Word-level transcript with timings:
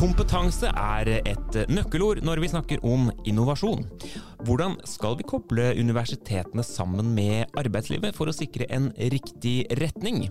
Kompetanse 0.00 0.70
er 0.72 1.08
et 1.28 1.56
nøkkelord 1.68 2.22
når 2.24 2.40
vi 2.40 2.48
snakker 2.48 2.84
om 2.86 3.10
innovasjon. 3.28 3.82
Hvordan 4.40 4.78
skal 4.88 5.18
vi 5.18 5.24
koble 5.28 5.66
universitetene 5.76 6.62
sammen 6.64 7.10
med 7.12 7.50
arbeidslivet 7.60 8.16
for 8.16 8.30
å 8.30 8.32
sikre 8.32 8.64
en 8.72 8.88
riktig 9.12 9.66
retning? 9.76 10.22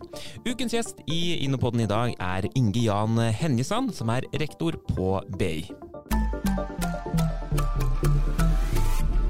Ukens 0.48 0.74
gjest 0.74 1.04
i 1.06 1.38
Innopoden 1.46 1.84
i 1.84 1.90
dag 1.90 2.16
er 2.18 2.48
Inge 2.58 2.82
Jan 2.88 3.20
Henjesand, 3.38 3.94
som 3.94 4.10
er 4.10 4.26
rektor 4.42 4.80
på 4.90 5.20
BI. 5.38 5.68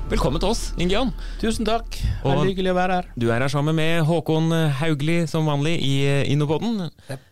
Velkommen 0.10 0.40
til 0.42 0.54
oss, 0.54 0.70
Inge 0.80 0.96
Jan. 0.96 1.12
Tusen 1.44 1.68
takk. 1.68 2.00
Veldig 2.24 2.54
hyggelig 2.54 2.72
å 2.72 2.80
være 2.80 3.02
her. 3.02 3.12
Du 3.20 3.28
er 3.34 3.44
her 3.44 3.52
sammen 3.52 3.76
med 3.78 4.06
Håkon 4.08 4.48
Haugli 4.80 5.26
som 5.30 5.50
vanlig 5.52 5.76
i 5.84 5.98
Innopoden. 6.32 6.88
Yep. 7.12 7.28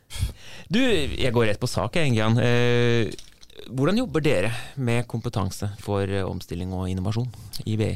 Du, 0.67 0.81
jeg 0.83 1.31
går 1.31 1.53
rett 1.53 1.63
på 1.63 1.71
sak, 1.71 1.95
jeg, 1.95 2.11
Ingian. 2.11 2.35
Eh, 3.57 3.71
hvordan 3.73 4.03
jobber 4.03 4.23
dere 4.23 4.53
med 4.77 5.07
kompetanse 5.09 5.73
for 5.81 6.05
omstilling 6.27 6.71
og 6.77 6.87
innovasjon 6.91 7.33
i 7.65 7.75
BI? 7.79 7.95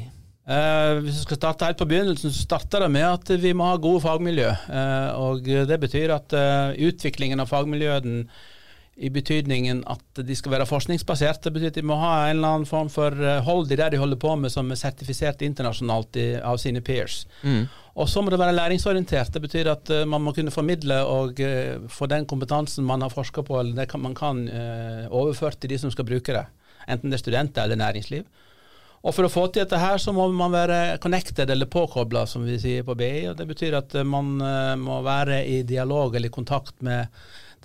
Eh, 0.51 0.99
hvis 1.05 1.19
vi 1.19 1.25
skal 1.27 1.37
starte 1.37 1.67
helt 1.69 1.77
på 1.79 1.87
begynnelsen, 1.87 2.33
så 2.33 2.45
starter 2.47 2.83
det 2.83 2.89
med 2.95 3.05
at 3.05 3.29
vi 3.43 3.53
må 3.53 3.67
ha 3.69 3.77
gode 3.77 4.01
fagmiljø. 4.03 4.49
Eh, 4.49 5.11
og 5.21 5.45
Det 5.45 5.77
betyr 5.79 6.15
at 6.15 6.33
eh, 6.33 6.73
utviklingen 6.89 7.39
av 7.39 7.51
fagmiljøene 7.51 8.25
i 9.01 9.09
betydningen 9.09 9.81
at 9.89 10.21
de 10.21 10.35
skal 10.37 10.53
være 10.53 10.67
forskningsbasert. 10.69 11.41
Det 11.43 11.53
betyr 11.55 11.71
at 11.71 11.77
de 11.79 11.85
må 11.89 11.97
ha 11.97 12.11
en 12.27 12.35
eller 12.35 12.55
annen 12.55 12.69
form 12.69 12.89
for 12.93 13.15
eh, 13.17 13.39
hold 13.45 13.71
i 13.73 13.77
det 13.79 13.91
de 13.93 14.01
holder 14.01 14.19
på 14.21 14.35
med 14.37 14.53
som 14.53 14.69
er 14.69 14.79
sertifisert 14.79 15.41
internasjonalt 15.45 16.19
i, 16.21 16.27
av 16.37 16.59
sine 16.61 16.83
peers. 16.85 17.23
Mm. 17.41 17.65
Og 17.99 18.07
så 18.07 18.21
må 18.21 18.31
det 18.31 18.39
være 18.39 18.55
læringsorientert. 18.55 19.33
Det 19.33 19.41
betyr 19.43 19.71
at 19.73 19.89
uh, 19.91 20.05
man 20.07 20.23
må 20.23 20.35
kunne 20.35 20.53
formidle 20.53 21.01
og 21.03 21.41
uh, 21.43 21.89
få 21.91 22.07
den 22.11 22.27
kompetansen 22.29 22.85
man 22.87 23.03
har 23.03 23.11
forska 23.11 23.43
på, 23.47 23.57
eller 23.59 23.81
det 23.81 23.89
kan, 23.91 24.03
man 24.05 24.15
kan 24.15 24.45
uh, 24.47 25.09
overføre 25.09 25.57
til 25.59 25.73
de 25.73 25.81
som 25.81 25.91
skal 25.91 26.07
bruke 26.07 26.37
det. 26.37 26.45
Enten 26.87 27.11
det 27.11 27.19
er 27.19 27.25
studenter 27.25 27.65
eller 27.65 27.81
næringsliv. 27.81 28.23
Og 29.01 29.15
For 29.17 29.25
å 29.25 29.33
få 29.33 29.47
til 29.49 29.63
dette 29.63 29.79
her, 29.81 29.97
så 29.97 30.13
må 30.13 30.27
man 30.29 30.53
være 30.53 30.99
connected 31.01 31.49
eller 31.49 31.65
påkobla, 31.65 32.27
som 32.29 32.45
vi 32.45 32.59
sier 32.61 32.85
på 32.85 32.93
BI. 32.95 33.31
og 33.31 33.37
Det 33.39 33.47
betyr 33.49 33.79
at 33.79 33.95
man 34.05 34.35
må 34.77 34.99
være 35.01 35.39
i 35.49 35.63
dialog 35.65 36.13
eller 36.15 36.29
kontakt 36.29 36.75
med 36.85 37.09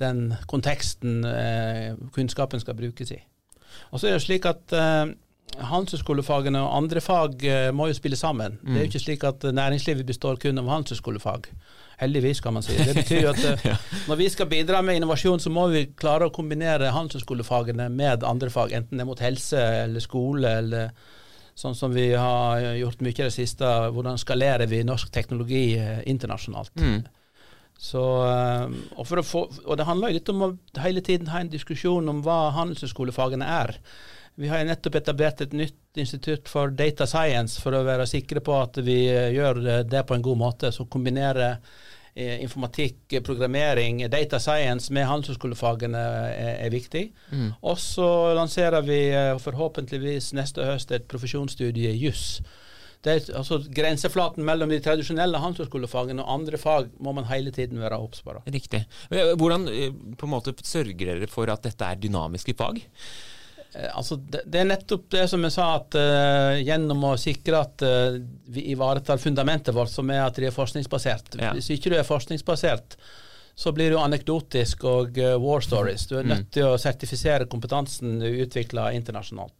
den 0.01 0.35
konteksten 0.51 1.25
kunnskapen 2.15 2.61
skal 2.61 2.77
brukes 2.79 3.13
i. 3.15 3.21
Og 3.91 4.01
så 4.01 4.09
er 4.09 4.17
det 4.17 4.25
slik 4.25 4.49
at 4.49 4.75
handelshøyskolefagene 5.65 6.61
og 6.61 6.75
andre 6.77 7.01
fag 7.01 7.41
uh, 7.47 7.71
må 7.75 7.89
jo 7.91 7.97
spille 7.97 8.19
sammen. 8.19 8.59
Mm. 8.63 8.69
Det 8.69 8.77
er 8.77 8.85
jo 8.85 8.91
ikke 8.91 9.05
slik 9.05 9.25
at 9.25 9.47
næringslivet 9.57 10.07
består 10.07 10.39
kun 10.43 10.61
av 10.61 10.69
handelshøyskolefag. 10.73 11.49
Heldigvis, 12.01 12.43
kan 12.45 12.53
man 12.53 12.65
si. 12.65 12.77
Det 12.77 12.93
betyr 12.97 13.23
jo 13.23 13.33
at 13.33 13.45
ja. 13.71 13.77
når 14.09 14.21
vi 14.21 14.29
skal 14.33 14.51
bidra 14.51 14.83
med 14.85 15.01
innovasjon, 15.01 15.41
så 15.41 15.53
må 15.53 15.69
vi 15.73 15.87
klare 15.97 16.29
å 16.29 16.35
kombinere 16.35 16.93
handelshøyskolefagene 16.93 17.89
med 17.93 18.27
andre 18.27 18.53
fag, 18.53 18.75
enten 18.77 18.99
det 18.99 19.07
er 19.07 19.09
mot 19.09 19.23
helse 19.25 19.63
eller 19.87 20.05
skole 20.05 20.57
eller 20.61 20.91
sånn 21.57 21.77
som 21.77 21.95
vi 21.95 22.11
har 22.13 22.61
gjort 22.77 23.01
mye 23.01 23.17
i 23.17 23.23
det 23.23 23.33
siste. 23.33 23.69
Hvordan 23.97 24.21
skalerer 24.21 24.69
vi 24.69 24.83
norsk 24.85 25.09
teknologi 25.15 25.71
internasjonalt? 26.05 26.75
Mm. 26.77 26.99
Så, 27.79 28.03
og, 28.97 29.07
få, 29.07 29.43
og, 29.65 29.75
det 29.77 29.85
handler 29.85 30.11
jo 30.11 30.17
litt 30.17 30.31
om 30.33 30.45
å 30.47 30.53
hele 30.81 31.03
tiden 31.05 31.29
ha 31.29 31.43
en 31.43 31.53
diskusjon 31.53 32.09
om 32.09 32.23
hva 32.25 32.47
handelshøyskolefagene 32.57 33.47
er. 33.47 33.75
Vi 34.37 34.49
har 34.49 34.65
nettopp 34.69 34.99
etablert 35.01 35.41
et 35.41 35.55
nytt 35.57 36.01
institutt 36.01 36.49
for 36.49 36.73
data 36.77 37.07
science 37.09 37.61
for 37.61 37.77
å 37.77 37.85
være 37.87 38.09
sikre 38.09 38.43
på 38.45 38.57
at 38.61 38.77
vi 38.85 39.07
eh, 39.09 39.31
gjør 39.33 39.63
det 39.89 40.03
på 40.09 40.17
en 40.17 40.25
god 40.25 40.41
måte. 40.41 40.73
Så 40.77 40.85
kombinere 40.93 41.55
eh, 42.13 42.43
informatikk, 42.45 43.17
programmering, 43.25 44.03
data 44.13 44.41
science 44.43 44.93
med 44.93 45.09
handelshøyskolefagene 45.09 46.05
er, 46.35 46.53
er, 46.67 46.71
viktig. 46.75 47.07
Mm. 47.33 47.49
Og 47.65 47.81
så 47.81 48.11
lanserer 48.37 48.85
vi 48.85 49.01
eh, 49.09 49.33
forhåpentligvis 49.41 50.35
neste 50.37 50.69
høst 50.69 50.93
et 50.93 51.09
profesjonsstudie 51.09 51.95
i 51.95 52.05
juss. 52.05 52.43
Altså 53.07 53.61
Grenseflaten 53.75 54.45
mellom 54.47 54.73
de 54.73 54.81
tradisjonelle 54.85 55.41
handelshøyskolefagene 55.43 56.25
og 56.25 56.35
andre 56.41 56.61
fag 56.61 56.91
må 57.03 57.15
man 57.17 57.29
hele 57.31 57.55
tiden 57.55 57.81
være 57.83 58.01
obs 58.03 58.25
på. 58.27 58.35
Riktig. 58.51 58.83
Hvordan 59.11 59.69
på 60.19 60.29
en 60.29 60.35
måte 60.35 60.57
sørger 60.63 61.15
dere 61.15 61.31
for 61.31 61.51
at 61.53 61.65
dette 61.67 61.89
er 61.89 62.03
dynamiske 62.03 62.57
fag? 62.59 62.83
Eh, 63.77 63.97
altså 63.97 64.17
det, 64.17 64.43
det, 64.47 64.61
er 64.61 64.71
nettopp 64.71 65.07
det 65.13 65.27
som 65.31 65.45
jeg 65.45 65.55
sa, 65.55 65.69
at 65.81 65.99
uh, 65.99 66.57
gjennom 66.63 67.05
å 67.11 67.15
sikre 67.21 67.61
at 67.61 67.85
uh, 67.85 68.19
vi 68.53 68.69
ivaretar 68.73 69.21
fundamentet 69.23 69.77
vårt, 69.77 69.93
som 69.93 70.11
er 70.13 70.25
at 70.25 70.39
de 70.39 70.49
er 70.49 70.55
forskningsbasert. 70.55 71.37
Ja. 71.41 71.53
Hvis 71.57 71.71
ikke 71.75 71.93
du 71.93 71.99
er 71.99 72.07
forskningsbasert, 72.09 72.99
så 73.57 73.73
blir 73.73 73.91
det 73.91 73.97
jo 73.97 74.05
anekdotisk 74.05 74.85
og 74.89 75.19
uh, 75.21 75.35
war 75.43 75.65
stories. 75.65 76.07
Du 76.09 76.19
er 76.19 76.29
nødt 76.29 76.49
mm. 76.49 76.53
til 76.57 76.71
å 76.71 76.79
sertifisere 76.81 77.49
kompetansen 77.51 78.21
du 78.23 78.29
utvikler 78.47 78.97
internasjonalt. 78.97 79.57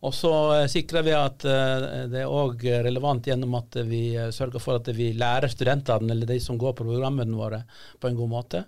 Og 0.00 0.14
så 0.16 0.32
sikrer 0.72 1.04
vi 1.04 1.12
at 1.12 1.44
det 1.44 2.22
er 2.22 2.30
òg 2.30 2.62
relevant 2.86 3.26
gjennom 3.28 3.58
at 3.58 3.76
vi 3.84 4.14
sørger 4.32 4.62
for 4.62 4.80
at 4.80 4.88
vi 4.96 5.10
lærer 5.12 5.52
studentene, 5.52 6.14
eller 6.14 6.30
de 6.30 6.38
som 6.40 6.56
går 6.56 6.72
på 6.78 6.86
programmene 6.88 7.36
våre, 7.36 7.58
på 8.00 8.08
en 8.08 8.16
god 8.16 8.32
måte 8.32 8.64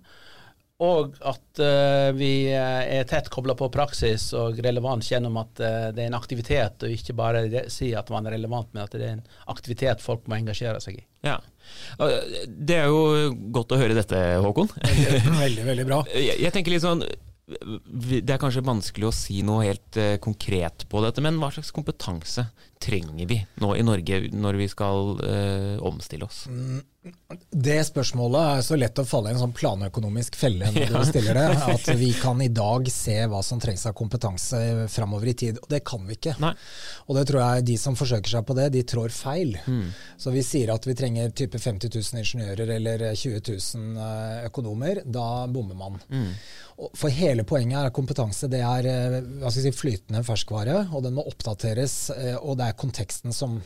og 0.82 1.14
at 1.28 1.60
vi 2.16 2.48
eh, 2.50 2.84
er 2.96 3.04
tett 3.06 3.28
kobla 3.30 3.54
på 3.58 3.68
praksis 3.70 4.24
og 4.34 4.58
relevans 4.64 5.12
gjennom 5.12 5.36
at 5.42 5.60
det 5.94 6.02
er 6.02 6.08
en 6.08 6.18
aktivitet, 6.18 6.82
og 6.82 6.94
ikke 6.96 7.14
bare 7.18 7.44
si 7.70 7.92
at 7.94 8.10
man 8.10 8.26
er 8.26 8.36
relevant, 8.36 8.72
men 8.74 8.82
at 8.84 8.96
det 8.96 9.06
er 9.06 9.16
en 9.18 9.26
aktivitet 9.52 10.02
folk 10.02 10.26
må 10.26 10.40
engasjere 10.40 10.82
seg 10.82 10.98
i. 10.98 11.04
Ja. 11.22 11.38
Det 12.46 12.78
er 12.80 12.90
jo 12.90 13.30
godt 13.54 13.74
å 13.74 13.78
høre 13.78 13.94
dette, 13.96 14.18
Håkon. 14.42 14.72
Veldig, 14.82 15.20
veldig, 15.38 15.66
veldig 15.70 15.86
bra. 15.86 16.00
Jeg, 16.18 16.40
jeg 16.42 16.54
tenker 16.54 16.74
litt 16.74 16.84
sånn 16.84 17.04
det 17.60 18.30
er 18.30 18.40
kanskje 18.40 18.64
vanskelig 18.66 19.08
å 19.08 19.14
si 19.14 19.40
noe 19.46 19.66
helt 19.66 19.98
uh, 20.00 20.16
konkret 20.22 20.86
på 20.90 21.02
dette, 21.04 21.24
men 21.24 21.40
hva 21.40 21.52
slags 21.54 21.72
kompetanse 21.74 22.46
trenger 22.82 23.28
vi 23.30 23.38
nå 23.62 23.74
i 23.78 23.84
Norge 23.86 24.24
når 24.32 24.58
vi 24.60 24.70
skal 24.72 25.20
eh, 25.26 25.76
omstille 25.82 26.26
oss? 26.26 26.46
Det 27.50 27.80
spørsmålet 27.82 28.42
er 28.46 28.60
så 28.62 28.76
lett 28.78 29.00
å 29.02 29.04
falle 29.06 29.32
i 29.32 29.34
en 29.34 29.40
sånn 29.40 29.54
planøkonomisk 29.56 30.36
felle 30.38 30.68
når 30.70 30.84
ja. 30.84 30.90
du 30.92 31.08
stiller 31.08 31.38
det. 31.38 31.46
At 31.74 31.88
vi 31.98 32.12
kan 32.14 32.38
i 32.44 32.50
dag 32.54 32.86
se 32.94 33.16
hva 33.26 33.40
som 33.42 33.58
trengs 33.62 33.82
av 33.90 33.96
kompetanse 33.98 34.60
framover 34.92 35.32
i 35.32 35.34
tid. 35.38 35.58
Og 35.58 35.66
det 35.72 35.82
kan 35.88 36.04
vi 36.06 36.14
ikke. 36.18 36.36
Nei. 36.42 36.52
Og 37.08 37.18
det 37.18 37.24
tror 37.30 37.42
jeg 37.42 37.66
de 37.72 37.76
som 37.82 37.98
forsøker 37.98 38.36
seg 38.36 38.46
på 38.46 38.56
det, 38.58 38.68
de 38.76 38.84
trår 38.86 39.14
feil. 39.14 39.56
Mm. 39.66 39.88
Så 40.22 40.34
vi 40.34 40.44
sier 40.46 40.70
at 40.74 40.86
vi 40.86 40.94
trenger 40.98 41.34
type 41.34 41.58
50 41.58 41.90
000 41.90 42.22
ingeniører 42.22 42.76
eller 42.78 43.08
20 43.10 43.42
000 43.50 44.04
eh, 44.06 44.44
økonomer. 44.52 45.02
Da 45.02 45.48
bommer 45.50 45.78
man. 45.78 45.98
Mm. 46.06 46.30
For 46.98 47.12
hele 47.12 47.44
poenget 47.46 47.78
er 47.82 47.94
kompetanse. 47.94 48.46
Det 48.52 48.62
er 48.62 48.88
eh, 48.92 49.50
si, 49.50 49.74
flytende 49.74 50.22
ferskvare, 50.26 50.84
og 50.94 51.02
den 51.08 51.18
må 51.18 51.26
oppdateres. 51.26 51.96
Eh, 52.14 52.38
og 52.38 52.60
det 52.62 52.70
er 52.70 52.71
konteksten 52.78 53.34
som 53.36 53.60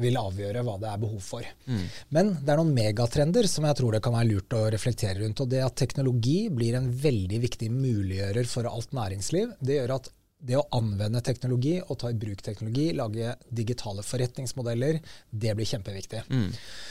vil 0.00 0.16
avgjøre 0.16 0.62
hva 0.64 0.78
det 0.80 0.88
er 0.88 1.02
behov 1.02 1.20
for. 1.24 1.46
Mm. 1.66 1.84
Men 2.16 2.32
det 2.40 2.54
er 2.54 2.60
noen 2.60 2.72
megatrender 2.76 3.48
som 3.50 3.66
jeg 3.68 3.78
tror 3.78 3.96
det 3.96 4.02
kan 4.04 4.16
være 4.16 4.30
lurt 4.30 4.56
å 4.56 4.64
reflektere 4.72 5.20
rundt. 5.20 5.44
og 5.44 5.52
Det 5.52 5.60
at 5.64 5.76
teknologi 5.78 6.38
blir 6.52 6.78
en 6.78 6.88
veldig 6.88 7.42
viktig 7.44 7.68
muliggjører 7.74 8.48
for 8.48 8.68
alt 8.70 8.96
næringsliv, 8.96 9.56
det 9.60 9.80
gjør 9.80 9.96
at 9.98 10.12
det 10.42 10.56
å 10.58 10.64
anvende 10.74 11.20
teknologi 11.22 11.76
og 11.80 12.00
ta 12.02 12.10
i 12.10 12.16
bruk 12.18 12.40
teknologi, 12.42 12.88
lage 12.98 13.36
digitale 13.54 14.02
forretningsmodeller, 14.02 14.98
det 15.30 15.52
blir 15.54 15.68
kjempeviktig. 15.70 16.24
Mm. 16.32 16.48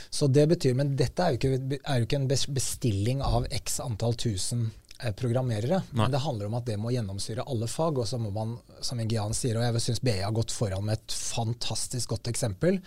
Så 0.08 0.28
det 0.32 0.46
betyr, 0.54 0.74
Men 0.78 0.94
dette 0.96 1.22
er 1.22 1.34
jo, 1.34 1.40
ikke, 1.40 1.80
er 1.82 1.98
jo 2.00 2.08
ikke 2.08 2.20
en 2.22 2.30
bestilling 2.30 3.20
av 3.20 3.44
x 3.52 3.78
antall 3.84 4.16
tusen 4.16 4.70
programmerere. 5.18 5.82
Nei. 5.90 6.04
Men 6.04 6.14
det 6.14 6.22
handler 6.22 6.48
om 6.48 6.54
at 6.58 6.68
det 6.68 6.78
må 6.80 6.92
gjennomsyre 6.94 7.46
alle 7.48 7.68
fag. 7.70 7.98
Og 8.02 8.08
så 8.08 8.20
må 8.22 8.30
man, 8.34 8.54
som 8.84 9.00
Ingian 9.02 9.34
sier, 9.36 9.58
og 9.58 9.66
jeg 9.66 9.84
syns 9.88 10.02
BI 10.04 10.20
har 10.20 10.34
gått 10.36 10.54
foran 10.54 10.86
med 10.86 11.00
et 11.00 11.16
fantastisk 11.16 12.14
godt 12.14 12.30
eksempel 12.32 12.78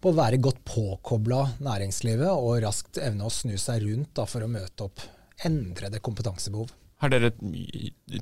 på 0.00 0.10
å 0.10 0.18
være 0.18 0.42
godt 0.42 0.64
påkobla 0.68 1.44
næringslivet 1.62 2.30
og 2.32 2.60
raskt 2.66 3.00
evne 3.02 3.28
å 3.28 3.32
snu 3.34 3.56
seg 3.60 3.86
rundt 3.86 4.14
da, 4.18 4.26
for 4.28 4.44
å 4.44 4.50
møte 4.50 4.90
opp 4.90 5.06
endrede 5.46 6.02
kompetansebehov. 6.04 6.74
Har 7.00 7.08
dere 7.08 7.30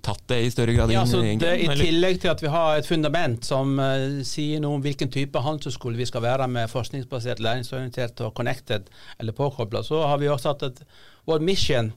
tatt 0.07 0.21
det 0.31 0.37
i 0.45 0.51
større 0.55 0.75
grad 0.77 0.93
ja, 0.95 1.01
inn? 1.03 1.25
i 1.27 1.39
det, 1.41 1.55
I 1.65 1.67
tillegg 1.81 2.21
til 2.23 2.31
at 2.31 2.43
vi 2.45 2.51
har 2.53 2.77
et 2.79 2.87
fundament 2.87 3.43
som 3.43 3.73
uh, 3.75 4.21
sier 4.23 4.63
noe 4.63 4.79
om 4.79 4.85
hvilken 4.85 5.11
type 5.11 5.43
handelshøyskole 5.43 5.99
vi 5.99 6.07
skal 6.07 6.23
være 6.23 6.47
med 6.53 6.71
forskningsbasert, 6.71 7.43
læringsorientert 7.43 8.23
og 8.23 8.37
connected 8.39 8.87
eller 9.19 9.35
påkobla, 9.35 9.83
så 9.83 10.05
har 10.07 10.23
vi 10.23 10.31
også 10.31 10.55
hatt 10.55 10.63
et, 10.69 10.79
vår 11.27 11.43
mission 11.43 11.91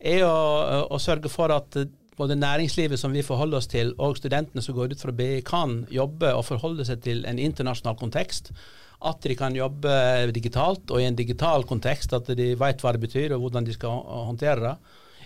er 0.00 0.24
å, 0.26 0.86
å 0.90 0.98
sørge 1.00 1.30
for 1.32 1.52
at 1.54 1.76
både 2.20 2.36
næringslivet 2.36 3.00
som 3.00 3.14
vi 3.16 3.24
forholder 3.24 3.60
oss 3.60 3.70
til, 3.70 3.94
og 3.98 4.18
studentene 4.18 4.64
som 4.64 4.76
går 4.76 4.94
ut 4.94 5.02
fra 5.02 5.14
BI, 5.16 5.40
kan 5.46 5.84
jobbe 5.92 6.34
og 6.36 6.46
forholde 6.48 6.84
seg 6.88 7.02
til 7.06 7.24
en 7.28 7.40
internasjonal 7.40 7.96
kontekst. 8.00 8.52
At 9.00 9.22
de 9.24 9.36
kan 9.38 9.56
jobbe 9.56 9.92
digitalt, 10.36 10.90
og 10.92 11.00
i 11.00 11.06
en 11.08 11.16
digital 11.16 11.64
kontekst, 11.68 12.12
at 12.16 12.28
de 12.36 12.52
vet 12.60 12.82
hva 12.84 12.92
det 12.92 13.04
betyr 13.06 13.32
og 13.32 13.46
hvordan 13.46 13.68
de 13.68 13.76
skal 13.76 14.02
håndtere 14.28 14.66
det. 14.66 14.74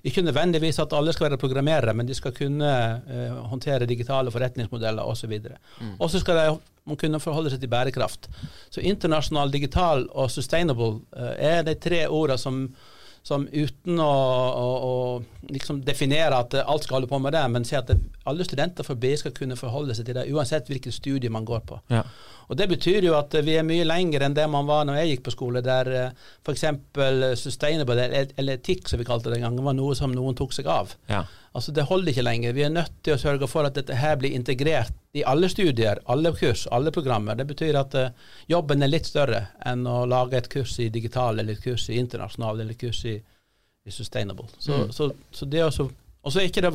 Ikke 0.05 0.23
nødvendigvis 0.23 0.79
at 0.82 0.93
alle 0.93 1.15
skal 1.17 1.31
være 1.31 1.41
programmerere, 1.41 1.94
men 1.97 2.06
de 2.06 2.15
skal 2.15 2.35
kunne 2.37 2.70
uh, 2.70 3.37
håndtere 3.49 3.88
digitale 3.88 4.31
forretningsmodeller 4.31 5.03
osv. 5.03 5.32
Mm. 5.81 5.94
Og 5.99 6.11
så 6.12 6.20
skal 6.20 6.41
de 6.41 6.49
man 6.85 6.99
kunne 7.00 7.20
forholde 7.25 7.49
seg 7.49 7.62
til 7.62 7.70
bærekraft. 7.73 8.29
Så 8.70 8.85
internasjonal, 8.85 9.49
digital 9.53 10.05
og 10.12 10.29
sustainable 10.31 11.00
uh, 11.17 11.32
er 11.41 11.65
de 11.65 11.75
tre 11.81 12.05
ordene 12.05 12.37
som 12.38 12.67
som 13.25 13.47
uten 13.49 14.00
å, 14.05 14.06
å, 14.61 14.65
å 14.85 15.49
liksom 15.49 15.81
definere 15.87 16.37
at 16.43 16.55
alt 16.61 16.85
skal 16.85 16.99
holde 16.99 17.09
på 17.09 17.21
med 17.25 17.32
det, 17.32 17.44
men 17.55 17.65
si 17.65 17.76
at 17.79 17.88
det, 17.88 17.97
alle 18.29 18.44
studenter 18.44 18.85
for 18.85 19.00
BI 19.00 19.15
skal 19.17 19.32
kunne 19.37 19.56
forholde 19.56 19.97
seg 19.97 20.09
til 20.09 20.19
det, 20.19 20.26
uansett 20.29 20.69
hvilket 20.69 20.93
studie 20.93 21.32
man 21.32 21.47
går 21.49 21.62
på. 21.65 21.79
Ja. 21.93 22.03
Og 22.53 22.59
Det 22.61 22.67
betyr 22.69 23.06
jo 23.06 23.15
at 23.17 23.32
vi 23.47 23.55
er 23.56 23.65
mye 23.65 23.87
lenger 23.88 24.26
enn 24.26 24.37
det 24.37 24.44
man 24.53 24.69
var 24.69 24.85
når 24.85 24.99
jeg 25.00 25.15
gikk 25.15 25.23
på 25.25 25.32
skole, 25.32 25.62
der 25.65 25.88
eh, 25.88 26.26
f.eks. 26.44 26.67
sustainable, 27.41 27.97
eller 28.05 28.59
etikk 28.59 28.93
som 28.93 29.00
vi 29.00 29.09
kalte 29.09 29.31
det 29.31 29.38
den 29.38 29.47
gangen, 29.49 29.65
var 29.65 29.79
noe 29.79 29.97
som 29.97 30.12
noen 30.12 30.37
tok 30.37 30.53
seg 30.53 30.69
av. 30.69 30.93
Ja. 31.09 31.25
Altså 31.56 31.73
Det 31.73 31.87
holder 31.88 32.12
ikke 32.12 32.27
lenger. 32.27 32.53
Vi 32.53 32.67
er 32.67 32.77
nødt 32.77 32.93
til 33.06 33.17
å 33.17 33.23
sørge 33.25 33.49
for 33.49 33.65
at 33.65 33.79
dette 33.79 33.97
her 33.97 34.20
blir 34.20 34.37
integrert 34.37 34.93
i 35.15 35.23
alle 35.25 35.49
studier, 35.49 36.01
alle 36.11 36.33
kurs, 36.35 36.67
alle 36.67 36.91
programmer. 36.91 37.37
Det 37.39 37.47
betyr 37.47 37.77
at 37.79 37.95
uh, 37.95 38.09
jobben 38.51 38.83
er 38.83 38.91
litt 38.91 39.07
større 39.07 39.45
enn 39.65 39.87
å 39.87 40.01
lage 40.11 40.41
et 40.41 40.49
kurs 40.51 40.75
i 40.83 40.89
digital, 40.91 41.39
eller 41.39 41.55
et 41.55 41.63
kurs 41.63 41.87
i 41.89 42.01
internasjonal, 42.03 42.59
eller 42.59 42.75
et 42.75 42.81
kurs 42.81 43.05
i, 43.07 43.15
i 43.87 43.95
sustainable. 43.95 44.49
Så, 44.59 44.75
mm. 44.75 44.91
så, 44.97 45.13
så 45.31 45.47
det 45.47 45.63
også 45.63 45.87
og 46.25 46.32
så 46.32 46.41
er 46.41 46.49
det, 46.49 46.71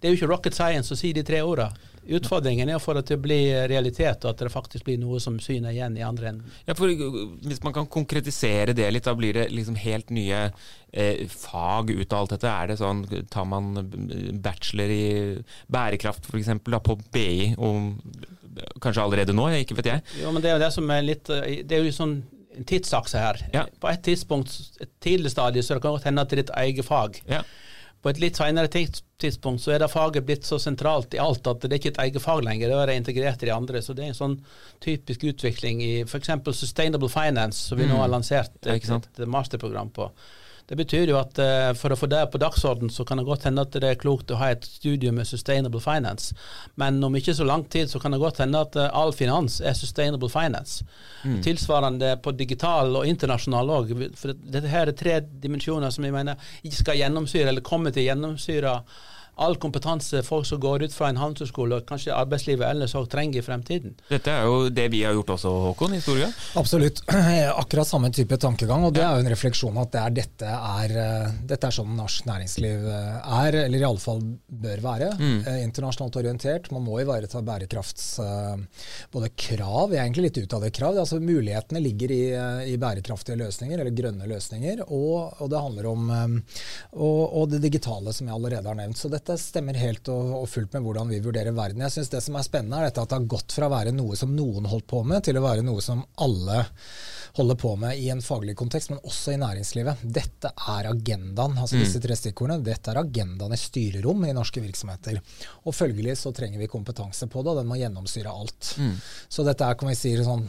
det 0.00 0.08
er 0.08 0.12
jo 0.12 0.18
ikke 0.18 0.28
rocket 0.28 0.56
science 0.56 0.92
å 0.92 0.98
si 0.98 1.14
de 1.16 1.24
tre 1.26 1.40
ordene. 1.40 1.88
Utfordringen 2.10 2.70
er 2.70 2.78
å 2.78 2.82
få 2.82 2.94
det 2.96 3.04
til 3.10 3.18
å 3.18 3.22
bli 3.22 3.38
realitet, 3.70 4.24
og 4.24 4.32
at 4.32 4.40
det 4.42 4.52
faktisk 4.52 4.86
blir 4.86 4.98
noe 5.00 5.20
som 5.22 5.36
syner 5.42 5.74
igjen 5.74 5.98
i 5.98 6.04
andre 6.04 6.30
enden. 6.32 6.54
Ja, 6.66 6.74
for 6.76 6.88
Hvis 6.88 7.62
man 7.62 7.74
kan 7.76 7.88
konkretisere 7.92 8.74
det 8.76 8.88
litt, 8.92 9.06
da 9.06 9.14
blir 9.16 9.36
det 9.36 9.46
liksom 9.52 9.76
helt 9.80 10.10
nye 10.14 10.40
eh, 10.48 11.22
fag 11.28 11.92
ut 11.92 12.12
av 12.12 12.24
alt 12.24 12.34
dette. 12.34 12.50
Er 12.50 12.72
det 12.72 12.80
sånn, 12.80 13.04
Tar 13.30 13.46
man 13.48 13.72
bachelor 14.42 14.92
i 14.96 15.06
bærekraft 15.70 16.28
f.eks. 16.28 16.50
på 16.64 16.98
BI, 17.12 17.54
og 17.60 18.02
kanskje 18.82 19.04
allerede 19.04 19.36
nå, 19.36 19.46
ikke 19.60 19.78
vet 19.78 19.92
jeg? 19.92 20.04
Jo, 20.24 20.34
men 20.34 20.42
Det 20.42 20.50
er 20.50 20.58
jo 20.58 20.64
det 20.64 20.74
som 20.74 20.90
er 20.90 21.06
litt 21.06 21.28
Det 21.30 21.76
er 21.76 21.84
jo 21.84 21.94
sånn 21.94 22.20
en 22.56 22.66
tidsakse 22.66 23.20
her. 23.20 23.44
Ja. 23.54 23.68
På 23.80 23.92
et 23.92 24.02
tidspunkt, 24.02 24.56
et 24.82 24.90
tidlig 25.04 25.30
stadie, 25.30 25.62
så 25.62 25.76
det 25.76 25.84
kan 25.84 25.94
godt 25.94 26.08
hende 26.08 26.24
at 26.24 26.32
det 26.32 26.40
er 26.40 26.42
ditt 26.48 26.56
eget 26.64 26.88
fag. 26.88 27.20
Ja 27.30 27.44
på 28.00 28.08
et 28.08 28.20
litt 28.22 28.38
senere 28.40 28.70
tidspunkt 28.72 29.60
så 29.60 29.74
er 29.74 29.82
det 29.82 29.90
faget 29.92 30.24
blitt 30.24 30.46
så 30.48 30.56
sentralt 30.60 31.12
i 31.16 31.20
alt 31.20 31.46
at 31.50 31.66
det 31.66 31.74
er 31.74 31.80
ikke 31.80 31.92
et 31.92 32.02
eget 32.06 32.22
fag 32.24 32.40
lenger. 32.46 32.72
Det 32.72 32.94
er 32.94 32.96
integrert 32.96 33.42
i 33.44 33.50
de 33.50 33.52
andre. 33.52 33.82
Så 33.84 33.96
det 33.96 34.06
er 34.06 34.14
en 34.14 34.16
sånn 34.16 34.36
typisk 34.80 35.26
utvikling 35.28 35.82
i 35.84 35.92
f.eks. 36.06 36.32
Sustainable 36.56 37.10
Finance, 37.12 37.60
som 37.68 37.80
vi 37.80 37.88
nå 37.90 37.98
har 37.98 38.08
mm. 38.08 38.14
lansert 38.14 38.56
et, 38.64 38.88
et 38.88 39.20
masterprogram 39.28 39.92
på. 39.92 40.08
Det 40.70 40.76
betyr 40.78 41.10
jo 41.10 41.16
at 41.18 41.38
uh, 41.42 41.72
for 41.74 41.90
å 41.90 41.96
få 41.98 42.06
det 42.06 42.20
på 42.30 42.38
dagsorden, 42.38 42.92
så 42.94 43.02
kan 43.06 43.18
det 43.18 43.26
godt 43.26 43.48
hende 43.48 43.64
at 43.66 43.74
det 43.74 43.88
er 43.88 43.98
klokt 43.98 44.30
å 44.30 44.38
ha 44.38 44.52
et 44.54 44.68
studium 44.68 45.16
med 45.18 45.26
sustainable 45.26 45.82
finance. 45.82 46.30
Men 46.78 47.02
om 47.02 47.16
ikke 47.18 47.34
så 47.34 47.46
lang 47.48 47.64
tid 47.66 47.90
så 47.90 47.98
kan 47.98 48.14
det 48.14 48.20
godt 48.22 48.38
hende 48.44 48.60
at 48.62 48.78
uh, 48.78 48.86
all 48.94 49.10
finans 49.16 49.58
er 49.58 49.74
sustainable 49.74 50.30
finance. 50.30 50.86
Mm. 51.24 51.40
Tilsvarende 51.42 52.12
på 52.22 52.36
digital 52.38 52.94
og 53.00 53.10
internasjonal 53.10 53.74
òg. 53.80 53.94
For 54.20 54.38
dette 54.38 54.70
her 54.70 54.92
er 54.92 54.98
tre 55.00 55.18
dimensjoner 55.42 55.90
som 55.90 56.06
jeg 56.06 56.14
mener 56.14 56.52
ikke 56.62 56.84
skal 56.84 57.02
gjennomsyre, 57.02 57.48
eller 57.50 57.66
komme 57.66 57.90
til 57.90 58.04
å 58.04 58.10
gjennomsyre 58.12 58.76
all 59.40 59.56
kompetanse 59.56 60.22
folk 60.22 60.46
som 60.46 60.60
går 60.60 60.84
ut 60.86 60.94
fra 60.94 61.08
en 61.10 61.18
handelshøyskole 61.20 61.80
og 61.80 61.86
kanskje 61.88 62.12
arbeidslivet 62.14 62.66
ellers 62.68 62.94
òg 62.98 63.08
trenger 63.10 63.40
i 63.40 63.44
fremtiden. 63.44 63.94
Dette 64.10 64.32
er 64.32 64.48
jo 64.48 64.68
det 64.72 64.86
vi 64.92 65.02
har 65.06 65.16
gjort 65.16 65.34
også, 65.36 65.52
Håkon, 65.64 65.96
i 65.96 66.00
stor 66.04 66.18
grad? 66.20 66.36
Absolutt. 66.60 67.02
Akkurat 67.62 67.88
samme 67.88 68.10
type 68.14 68.36
tankegang. 68.40 68.84
Og 68.86 68.94
det 68.96 69.04
er 69.04 69.16
jo 69.16 69.24
en 69.24 69.32
refleksjon 69.32 69.80
at 69.80 69.92
det 69.94 70.02
er, 70.02 70.16
dette, 70.20 70.50
er, 70.50 70.96
eh, 71.04 71.38
dette 71.48 71.70
er 71.70 71.76
sånn 71.76 71.94
norsk 71.96 72.28
næringsliv 72.28 72.84
eh, 72.90 73.32
er, 73.40 73.58
eller 73.64 73.84
iallfall 73.84 74.20
bør 74.66 74.84
være. 74.84 75.10
Mm. 75.20 75.38
Eh, 75.40 75.60
internasjonalt 75.64 76.20
orientert. 76.20 76.70
Man 76.74 76.84
må 76.84 77.00
ivareta 77.00 77.40
bærekrafts 77.44 78.08
både 79.12 79.30
krav, 79.38 79.92
jeg 79.92 80.00
er 80.00 80.04
egentlig 80.04 80.28
litt 80.28 80.38
ut 80.42 80.54
av 80.56 80.64
det 80.64 80.72
krav. 80.76 80.98
Altså 81.00 81.20
Mulighetene 81.22 81.80
ligger 81.82 82.12
i, 82.12 82.22
i 82.72 82.76
bærekraftige 82.80 83.38
løsninger, 83.40 83.80
eller 83.80 83.94
grønne 83.96 84.28
løsninger. 84.28 84.84
Og, 84.88 85.40
og 85.40 85.50
det 85.52 85.64
handler 85.64 85.88
om 85.90 86.10
og, 86.10 87.20
og 87.24 87.50
det 87.52 87.62
digitale, 87.64 88.12
som 88.14 88.28
jeg 88.28 88.36
allerede 88.36 88.68
har 88.68 88.78
nevnt. 88.78 88.98
Så 89.00 89.10
dette 89.12 89.29
dette 89.30 89.42
stemmer 89.42 89.78
helt 89.80 90.10
og, 90.12 90.34
og, 90.40 90.48
fullt 90.50 90.74
med 90.76 90.84
hvordan 90.86 91.10
vi 91.12 91.22
vurderer 91.24 91.56
verden. 91.56 91.84
Jeg 91.86 91.96
synes 91.96 92.12
Det 92.12 92.22
som 92.24 92.36
er 92.38 92.46
spennende, 92.46 92.80
er 92.80 92.90
dette 92.90 93.04
at 93.04 93.12
det 93.12 93.18
har 93.18 93.30
gått 93.36 93.56
fra 93.56 93.70
å 93.70 93.74
være 93.74 93.94
noe 93.94 94.18
som 94.18 94.34
noen 94.36 94.68
holdt 94.70 94.88
på 94.90 95.02
med, 95.06 95.22
til 95.26 95.38
å 95.38 95.44
være 95.44 95.64
noe 95.66 95.84
som 95.84 96.02
alle 96.24 96.64
holder 97.36 97.58
på 97.60 97.74
med 97.80 97.98
i 97.98 98.08
en 98.12 98.22
faglig 98.24 98.56
kontekst, 98.58 98.92
men 98.92 99.02
også 99.06 99.34
i 99.34 99.40
næringslivet. 99.40 100.02
Dette 100.02 100.50
er 100.50 100.90
agendaen, 100.90 101.56
altså 101.58 101.78
mm. 101.78 101.84
disse 101.84 102.02
tre 102.02 102.16
stikkordene. 102.18 102.64
Dette 102.66 102.92
er 102.92 103.02
agendaen 103.02 103.54
i 103.54 103.60
styrerom 103.60 104.26
i 104.26 104.34
norske 104.36 104.62
virksomheter. 104.64 105.20
Og 105.64 105.76
følgelig 105.76 106.18
så 106.22 106.34
trenger 106.36 106.62
vi 106.62 106.70
kompetanse 106.70 107.30
på 107.30 107.44
det, 107.44 107.54
og 107.54 107.62
den 107.62 107.70
må 107.70 107.78
gjennomsyre 107.80 108.34
alt. 108.34 108.74
Mm. 108.80 108.94
Så 109.28 109.46
dette 109.46 109.66
er, 109.66 109.78
kan 109.80 109.90
vi 109.90 109.98
si, 109.98 110.14
sånn 110.24 110.46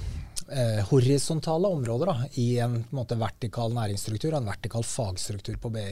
eh, 0.51 0.81
horisontale 0.89 1.67
områder 1.67 2.11
da, 2.11 2.15
i 2.41 2.47
en, 2.59 2.75
en 2.81 2.95
måte, 2.95 3.17
vertikal 3.19 3.73
næringsstruktur 3.75 4.33
og 4.33 4.41
en 4.41 4.51
vertikal 4.51 4.85
fagstruktur 4.87 5.57
på 5.61 5.71
BI. 5.73 5.89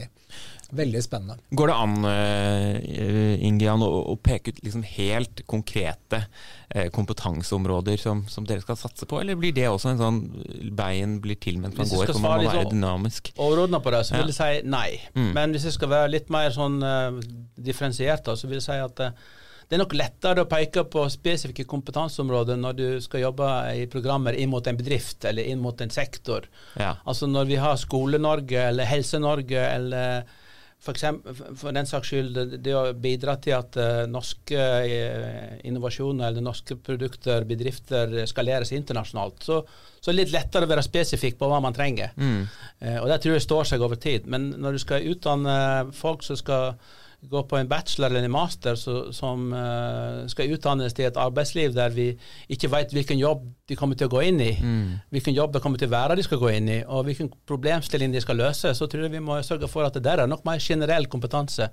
Veldig 0.76 1.02
spennende. 1.02 1.38
Går 1.56 1.70
det 1.70 1.76
an 1.82 2.08
eh, 2.10 3.46
Ingian, 3.46 3.82
å, 3.82 3.90
å, 4.12 4.16
peke 4.22 4.52
ut 4.52 4.60
liksom 4.62 4.84
helt 4.86 5.42
konkrete 5.50 6.22
eh, 6.68 6.86
kompetanseområder 6.94 7.98
som, 8.00 8.22
som, 8.30 8.46
dere 8.46 8.62
skal 8.62 8.78
satse 8.78 9.08
på, 9.10 9.18
eller 9.20 9.38
blir 9.40 9.54
det 9.56 9.66
også 9.70 9.94
en 9.94 10.02
sånn 10.02 10.20
bein 10.80 11.18
blir 11.22 11.38
til 11.40 11.60
mens 11.62 11.76
man 11.78 11.90
går, 11.90 12.10
for 12.10 12.24
man 12.24 12.44
må 12.44 12.50
være 12.50 12.70
dynamisk? 12.72 13.32
Overordna 13.36 13.82
på 13.84 13.92
det, 13.94 14.04
så 14.08 14.16
vil 14.18 14.32
jeg 14.32 14.38
si 14.40 14.70
nei. 14.70 14.88
Mm. 15.14 15.30
Men 15.36 15.54
hvis 15.54 15.68
jeg 15.68 15.76
skal 15.76 15.92
være 15.92 16.14
litt 16.16 16.32
mer 16.32 16.50
sånn 16.54 16.80
uh, 16.82 17.20
differensiert, 17.60 18.26
så 18.26 18.50
vil 18.50 18.58
jeg 18.58 18.68
si 18.70 18.80
at 18.80 19.04
det 19.70 19.76
er 19.76 19.84
nok 19.84 19.92
lettere 19.94 20.42
å 20.42 20.48
peke 20.50 20.82
på 20.90 21.04
spesifikke 21.14 21.62
kompetanseområder 21.70 22.56
når 22.58 22.72
du 22.74 22.86
skal 23.04 23.22
jobbe 23.22 23.46
i 23.78 23.84
programmer 23.92 24.34
inn 24.34 24.50
mot 24.50 24.66
en 24.66 24.78
bedrift 24.78 25.22
eller 25.30 25.46
inn 25.46 25.60
mot 25.62 25.78
en 25.78 25.92
sektor. 25.94 26.48
Ja. 26.74 26.96
Altså 27.06 27.28
når 27.30 27.46
vi 27.52 27.60
har 27.62 27.78
Skole-Norge 27.78 28.64
eller 28.72 28.90
Helse-Norge 28.90 29.62
eller 29.62 30.24
for, 30.80 30.96
eksempel, 30.96 31.36
for 31.60 31.76
den 31.76 31.88
saks 31.88 32.08
skyld 32.08 32.36
det, 32.36 32.60
det 32.64 32.72
å 32.76 32.86
bidra 32.96 33.34
til 33.42 33.56
at 33.58 33.76
uh, 33.76 34.06
norske 34.08 34.56
uh, 34.56 35.58
innovasjoner 35.68 36.30
eller 36.30 36.44
norske 36.44 36.78
produkter, 36.80 37.44
bedrifter, 37.48 38.14
skaleres 38.30 38.72
internasjonalt, 38.76 39.44
så, 39.44 39.60
så 40.00 40.10
det 40.10 40.22
litt 40.22 40.32
lettere 40.34 40.64
å 40.64 40.70
være 40.70 40.86
spesifikk 40.86 41.36
på 41.40 41.50
hva 41.50 41.60
man 41.60 41.76
trenger. 41.76 42.14
Mm. 42.16 42.46
Uh, 42.80 42.96
og 43.02 43.10
Det 43.12 43.20
tror 43.24 43.36
jeg 43.36 43.44
står 43.44 43.70
seg 43.72 43.84
over 43.84 44.00
tid. 44.00 44.28
Men 44.30 44.54
når 44.56 44.78
du 44.78 44.82
skal 44.86 45.10
utdanne 45.12 45.58
folk 45.96 46.24
som 46.24 46.40
skal 46.40 46.72
gå 47.28 47.42
på 47.44 47.56
en 47.58 47.68
bachelor 47.68 48.08
eller 48.08 48.24
en 48.24 48.32
master 48.32 48.76
så, 48.80 48.94
som 49.12 49.50
uh, 49.52 50.24
skal 50.30 50.54
utdannes 50.54 50.94
til 50.96 51.04
et 51.04 51.18
arbeidsliv 51.20 51.74
der 51.76 51.92
vi 51.92 52.06
ikke 52.48 52.70
vet 52.72 52.94
hvilken 52.96 53.20
jobb 53.20 53.44
de 53.68 53.76
kommer 53.76 53.98
til 53.98 54.08
å 54.08 54.12
gå 54.14 54.22
inn 54.30 54.40
i, 54.40 54.54
mm. 54.56 55.10
hvilken 55.12 55.36
jobb 55.36 55.52
det 55.54 55.62
kommer 55.62 55.80
til 55.80 55.90
å 55.90 55.94
være 55.94 56.16
de 56.16 56.24
skal 56.24 56.40
gå 56.40 56.52
inn 56.56 56.70
i, 56.72 56.78
og 56.88 57.04
hvilken 57.06 57.28
problemstilling 57.48 58.14
de 58.14 58.22
skal 58.24 58.40
løse, 58.40 58.72
så 58.74 58.88
tror 58.88 59.04
jeg 59.06 59.14
vi 59.14 59.24
må 59.24 59.36
sørge 59.46 59.68
for 59.70 59.84
at 59.86 59.98
det 59.98 60.06
der 60.06 60.24
er 60.24 60.30
nok 60.30 60.46
mer 60.48 60.62
generell 60.64 61.06
kompetanse. 61.12 61.68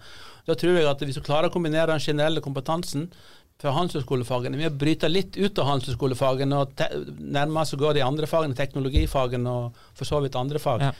Da 0.47 0.55
tror 0.59 0.77
jeg 0.77 0.89
at 0.89 1.03
hvis 1.03 1.19
vi 1.21 1.25
klarer 1.25 1.49
å 1.49 1.53
kombinere 1.53 1.93
den 1.93 2.03
generelle 2.03 2.43
kompetansen 2.43 3.07
fra 3.57 3.71
handelshøyskolefagene 3.73 4.59
med 4.59 4.69
å 4.69 4.77
bryte 4.83 5.09
litt 5.09 5.39
ut 5.39 5.57
av 5.63 5.71
handelshøyskolefagene 5.71 6.59
og 6.59 6.83
nærmest 7.17 7.71
oss 7.71 7.77
å 7.79 7.81
gå 7.81 7.95
de 7.97 8.03
andre 8.05 8.29
fagene, 8.29 8.57
teknologifagene 8.57 9.55
og 9.63 9.79
for 9.97 10.09
så 10.09 10.21
vidt 10.21 10.37
andre 10.37 10.61
fag. 10.61 10.85
Ja 10.89 10.93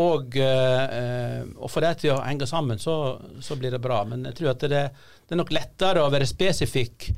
og, 0.00 0.36
eh, 0.40 1.42
og 1.58 1.68
få 1.70 1.82
det 1.84 1.96
til 2.00 2.14
å 2.14 2.22
henge 2.24 2.48
sammen, 2.48 2.80
så, 2.80 3.18
så, 3.44 3.58
blir 3.60 3.74
det 3.74 3.82
bra. 3.82 4.00
Men 4.08 4.24
jeg 4.30 4.38
tror 4.38 4.54
at 4.54 4.64
det, 4.64 4.86
det 5.28 5.36
er 5.36 5.42
nok 5.42 5.52
lettere 5.52 6.04
å 6.04 6.12
være 6.12 6.28
spesifikk 6.28 7.10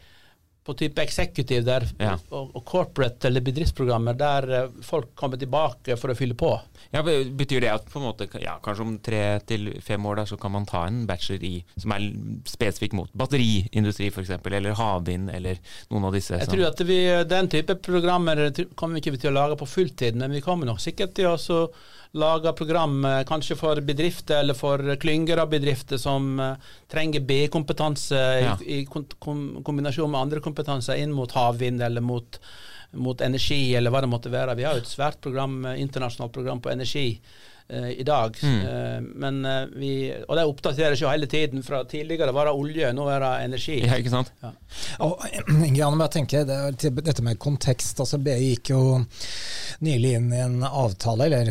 på 0.65 0.73
type 0.81 1.03
executive 1.03 1.61
der, 1.67 1.85
ja. 2.01 2.15
og, 2.33 2.57
corporate 2.65 3.29
eller 3.29 3.45
bedriftsprogrammer 3.45 4.17
der 4.17 4.47
eh, 4.49 4.77
folk 4.83 5.11
kommer 5.19 5.37
tilbake 5.37 5.99
for 6.01 6.11
å 6.11 6.17
fylle 6.17 6.37
på. 6.41 6.51
Ja, 6.95 7.03
Betyr 7.05 7.67
det 7.67 7.73
at 7.75 7.91
på 7.93 8.01
en 8.01 8.07
måte, 8.07 8.31
ja, 8.41 8.57
kanskje 8.65 8.87
om 8.87 8.95
tre 9.05 9.23
til 9.45 9.75
fem 9.85 10.09
år 10.09 10.23
da, 10.23 10.27
så 10.31 10.39
kan 10.41 10.55
man 10.55 10.65
ta 10.69 10.87
en 10.89 11.03
bachelor 11.09 11.45
i, 11.45 11.59
som 11.77 11.93
er 11.93 12.09
spesifikk 12.49 12.97
mot 12.97 13.13
batteriindustri 13.13 14.09
f.eks., 14.09 14.33
eller 14.41 14.79
havvind, 14.79 15.29
eller 15.37 15.61
noen 15.93 16.09
av 16.09 16.17
disse? 16.17 16.41
Jeg 16.41 16.49
tror 16.49 16.71
at 16.71 16.81
vi, 16.89 16.99
Den 17.29 17.51
type 17.53 17.77
programmer 17.85 18.47
kommer 18.73 18.97
vi 18.97 19.05
ikke 19.05 19.21
til 19.21 19.35
å 19.35 19.37
lage 19.37 19.61
på 19.61 19.69
fulltid, 19.69 20.17
men 20.17 20.33
vi 20.33 20.43
kommer 20.45 20.71
nok 20.71 20.81
sikkert 20.81 21.13
til 21.19 21.35
å 21.35 21.69
lage 22.15 22.53
program 22.55 23.01
kanskje 23.27 23.57
for 23.59 23.81
bedrifter 23.83 24.43
eller 24.43 24.55
for 24.55 24.83
klynger 25.03 25.41
av 25.43 25.49
bedrifter 25.51 25.99
som 25.99 26.39
uh, 26.39 26.53
trenger 26.91 27.25
B-kompetanse 27.27 28.21
ja. 28.41 28.53
i, 28.63 28.83
i 28.83 28.87
kombinasjon 28.87 30.13
med 30.13 30.21
andre 30.21 30.43
kompetanser 30.45 31.01
inn 31.03 31.15
mot 31.15 31.35
havvind 31.35 31.83
eller 31.83 32.05
mot, 32.05 32.39
mot, 32.95 33.21
energi 33.21 33.75
eller 33.75 33.91
hva 33.91 34.05
det 34.05 34.13
måtte 34.13 34.33
være. 34.33 34.55
Vi 34.55 34.69
har 34.69 34.79
jo 34.79 34.85
et 34.85 34.95
svært 34.95 35.19
program, 35.27 35.65
internasjonalt 35.75 36.37
program 36.37 36.63
på 36.63 36.71
energi 36.71 37.09
i 37.69 38.05
dag. 38.05 38.37
Mm. 38.43 38.61
Uh, 38.61 39.03
men 39.17 39.45
uh, 39.45 39.65
vi, 39.73 40.13
og 40.29 40.37
det 40.37 40.45
oppdateres 40.45 41.01
jo 41.01 41.09
hele 41.09 41.27
tiden. 41.31 41.63
Fra 41.65 41.81
tidligere 41.89 42.35
var 42.37 42.51
det 42.51 42.53
olje, 42.59 42.91
nå 42.93 43.07
er 43.09 43.25
det 43.25 43.33
energi. 43.47 43.79
Ja, 43.87 43.97
ikke 43.97 44.13
sant? 44.13 44.33
Ja. 44.45 44.53
Og, 45.07 45.25
jeg 45.65 45.81
jeg 45.81 46.11
tenker, 46.13 46.45
det, 46.45 46.93
dette 47.01 47.25
med 47.25 47.41
kontekst. 47.41 48.01
altså 48.01 48.21
BI 48.21 48.37
gikk 48.51 48.75
jo 48.75 48.83
nylig 49.85 50.13
inn 50.19 50.29
i 50.33 50.43
en 50.45 50.61
avtale, 50.65 51.27
eller 51.27 51.51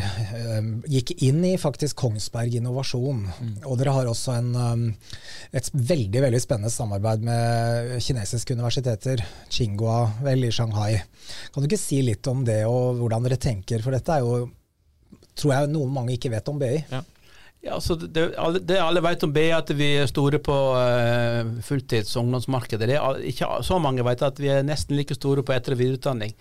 gikk 0.90 1.16
inn 1.26 1.42
i 1.50 1.58
faktisk 1.58 1.98
Kongsberg 2.04 2.56
Innovasjon. 2.62 3.26
Mm. 3.34 3.54
Og 3.66 3.78
dere 3.82 3.98
har 3.98 4.10
også 4.10 4.38
en, 4.38 4.94
et 5.52 5.70
veldig 5.74 6.24
veldig 6.28 6.42
spennende 6.42 6.74
samarbeid 6.74 7.26
med 7.26 7.98
kinesiske 8.04 8.56
universiteter, 8.56 9.24
Chingua 9.50 10.06
vel 10.24 10.46
i 10.46 10.54
Shanghai. 10.54 10.98
Kan 11.54 11.64
du 11.64 11.70
ikke 11.70 11.82
si 11.82 12.04
litt 12.06 12.28
om 12.30 12.46
det 12.48 12.64
og 12.70 13.02
hvordan 13.02 13.26
dere 13.26 13.42
tenker, 13.42 13.82
for 13.84 13.96
dette 13.96 14.14
er 14.14 14.26
jo 14.26 14.44
tror 15.40 15.56
jeg 15.56 15.74
noen 15.74 15.94
mange 15.94 16.16
ikke 16.16 16.32
vet 16.34 16.50
om 16.52 16.62
BI. 16.62 16.78
Ja. 16.92 17.04
Ja, 17.64 17.78
altså 17.78 17.96
det, 17.96 18.34
det, 18.68 18.76
alle 18.84 19.00
vet 19.06 19.24
om 19.24 19.32
BI, 19.32 19.46
at 19.56 19.70
vi 19.80 19.94
er 20.02 20.10
store 20.12 20.42
på 20.44 20.56
uh, 20.76 21.48
fulltids- 21.64 22.12
og 22.18 22.26
ungdomsmarkedet. 22.26 22.90
Det 22.92 22.98
er 23.00 23.22
ikke 23.30 23.48
så 23.64 23.78
mange 23.80 24.04
vet 24.04 24.26
at 24.28 24.42
vi 24.42 24.52
er 24.52 24.66
nesten 24.68 24.98
like 25.00 25.16
store 25.16 25.46
på 25.48 25.56
etter- 25.56 25.78
og 25.78 25.80
videreutdanning. 25.80 26.36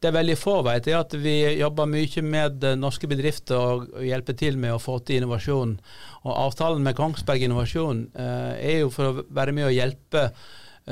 Det 0.00 0.08
er 0.08 0.16
veldig 0.16 0.38
få 0.40 0.56
vet, 0.64 0.88
er 0.88 1.02
at 1.02 1.12
vi 1.20 1.36
jobber 1.60 1.86
mye 1.86 2.24
med 2.24 2.64
eh, 2.66 2.78
norske 2.80 3.06
bedrifter 3.06 3.54
og, 3.60 3.84
og 3.92 4.06
hjelper 4.08 4.34
til 4.40 4.56
med 4.58 4.72
å 4.74 4.80
få 4.82 4.96
til 5.04 5.20
innovasjon. 5.20 5.76
Og 6.24 6.32
Avtalen 6.48 6.82
med 6.82 6.96
Kongsberg 6.98 7.44
Innovasjon 7.44 8.06
uh, 8.16 8.56
er 8.56 8.80
jo 8.80 8.90
for 8.96 9.10
å 9.10 9.26
være 9.28 9.54
med 9.54 9.68
å 9.68 9.76
hjelpe 9.76 10.30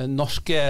norske 0.06 0.60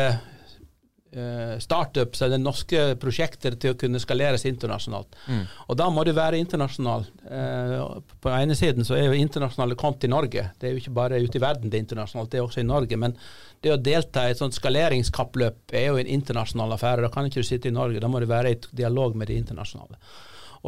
startups 1.58 2.22
eller 2.22 2.38
norske 2.38 2.94
prosjekter 3.02 3.56
til 3.58 3.74
å 3.74 3.78
kunne 3.78 3.98
skaleres 3.98 4.44
internasjonalt. 4.46 5.16
Mm. 5.26 5.42
Og 5.66 5.78
da 5.80 5.88
må 5.90 6.04
du 6.06 6.12
være 6.14 6.38
internasjonal. 6.38 7.06
Uh, 7.24 7.98
på 8.20 8.30
den 8.30 8.44
ene 8.44 8.56
siden 8.58 8.86
så 8.86 8.94
er 8.94 9.08
jo 9.08 9.18
internasjonale 9.18 9.78
kommet 9.80 10.06
i 10.06 10.12
Norge. 10.12 10.46
Det 10.60 10.68
er 10.68 10.74
jo 10.74 10.82
ikke 10.82 10.94
bare 11.00 11.18
ute 11.18 11.40
i 11.40 11.42
verden 11.42 11.70
det 11.70 11.80
er 11.80 11.84
internasjonalt, 11.84 12.30
det 12.30 12.40
er 12.40 12.46
også 12.46 12.62
i 12.62 12.68
Norge. 12.68 12.98
Men 13.00 13.16
det 13.60 13.74
å 13.74 13.80
delta 13.90 14.26
i 14.26 14.34
et 14.34 14.40
sånt 14.40 14.56
skaleringskappløp 14.56 15.74
er 15.74 15.88
jo 15.88 15.98
en 16.00 16.12
internasjonal 16.18 16.76
affære. 16.76 17.04
Da 17.06 17.12
kan 17.14 17.26
ikke 17.26 17.42
du 17.42 17.48
sitte 17.48 17.70
i 17.70 17.74
Norge, 17.74 18.02
da 18.02 18.10
må 18.10 18.22
du 18.22 18.28
være 18.30 18.54
i 18.54 18.60
dialog 18.70 19.18
med 19.18 19.32
de 19.32 19.40
internasjonale. 19.42 19.98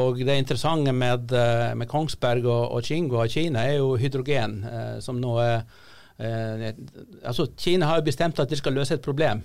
Og 0.02 0.22
det 0.24 0.38
interessante 0.40 0.92
med, 0.96 1.32
uh, 1.36 1.70
med 1.78 1.90
Kongsberg 1.90 2.48
og, 2.48 2.76
og 2.80 3.16
og 3.22 3.30
Kina 3.30 3.66
er 3.68 3.78
jo 3.78 3.94
hydrogen, 4.00 4.62
som 5.04 5.20
nå 5.20 5.38
er 5.44 5.64
altså 6.20 7.48
Kina 7.58 7.88
har 7.88 8.00
jo 8.00 8.06
bestemt 8.06 8.40
at 8.42 8.50
de 8.50 8.58
skal 8.58 8.76
løse 8.76 8.94
et 8.94 9.04
problem. 9.04 9.42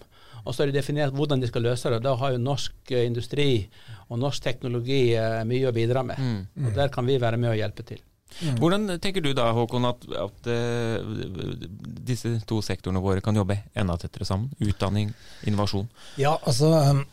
Og 0.48 0.56
så 0.56 0.64
er 0.64 0.72
det 0.72 0.80
definert 0.80 1.16
hvordan 1.16 1.42
de 1.44 1.50
skal 1.50 1.66
løse 1.68 1.92
det. 1.92 2.02
Da 2.06 2.14
har 2.16 2.34
jo 2.34 2.42
norsk 2.42 2.92
eh, 2.96 3.06
industri 3.08 3.68
og 4.08 4.22
norsk 4.22 4.44
teknologi 4.44 5.02
eh, 5.20 5.42
mye 5.48 5.68
å 5.68 5.76
bidra 5.76 6.06
med. 6.08 6.22
Mm. 6.24 6.68
Og 6.68 6.78
Der 6.78 6.94
kan 6.94 7.08
vi 7.08 7.20
være 7.22 7.40
med 7.42 7.52
å 7.52 7.58
hjelpe 7.58 7.84
til. 7.88 8.00
Mm. 8.42 8.58
Hvordan 8.62 9.00
tenker 9.02 9.24
du 9.26 9.32
da, 9.34 9.48
Håkon, 9.56 9.88
at, 9.90 10.04
at 10.14 10.50
uh, 10.52 11.64
disse 12.06 12.36
to 12.48 12.60
sektorene 12.62 13.02
våre 13.02 13.24
kan 13.24 13.36
jobbe 13.36 13.58
enda 13.78 13.96
tettere 13.98 14.28
sammen? 14.28 14.52
Utdanning, 14.62 15.10
innovasjon? 15.50 15.88
Ja, 16.22 16.36
altså 16.38 16.70
um, 16.70 17.04